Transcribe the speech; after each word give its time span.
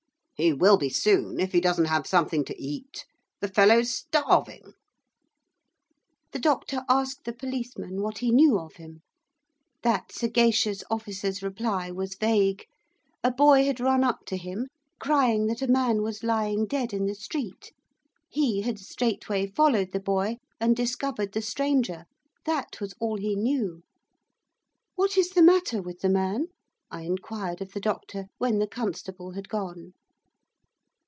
'He 0.33 0.53
will 0.53 0.77
be 0.77 0.89
soon, 0.89 1.39
if 1.39 1.51
he 1.51 1.61
doesn't 1.61 1.85
have 1.85 2.07
something 2.07 2.43
to 2.45 2.59
eat. 2.59 3.05
The 3.41 3.47
fellow's 3.47 3.91
starving.' 3.91 4.73
The 6.31 6.39
doctor 6.39 6.81
asked 6.89 7.25
the 7.25 7.31
policeman 7.31 8.01
what 8.01 8.17
he 8.17 8.31
knew 8.31 8.57
of 8.57 8.77
him. 8.77 9.01
That 9.83 10.11
sagacious 10.11 10.83
officer's 10.89 11.43
reply 11.43 11.91
was 11.91 12.15
vague. 12.15 12.65
A 13.23 13.29
boy 13.29 13.65
had 13.65 13.79
run 13.79 14.03
up 14.03 14.25
to 14.29 14.35
him 14.35 14.65
crying 14.97 15.45
that 15.45 15.61
a 15.61 15.67
man 15.67 16.01
was 16.01 16.23
lying 16.23 16.65
dead 16.65 16.91
in 16.91 17.05
the 17.05 17.13
street. 17.13 17.71
He 18.27 18.61
had 18.61 18.79
straightway 18.79 19.45
followed 19.45 19.91
the 19.91 19.99
boy, 19.99 20.37
and 20.59 20.75
discovered 20.75 21.33
the 21.33 21.43
stranger. 21.43 22.05
That 22.47 22.81
was 22.81 22.95
all 22.99 23.17
he 23.19 23.35
knew. 23.35 23.83
'What 24.95 25.19
is 25.19 25.29
the 25.33 25.43
matter 25.43 25.83
with 25.83 25.99
the 25.99 26.09
man?' 26.09 26.47
I 26.89 27.01
inquired 27.03 27.61
of 27.61 27.73
the 27.73 27.79
doctor, 27.79 28.25
when 28.39 28.57
the 28.57 28.65
constable 28.65 29.33
had 29.33 29.47
gone. 29.47 29.93